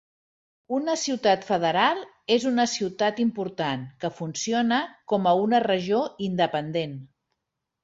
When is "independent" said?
6.33-7.01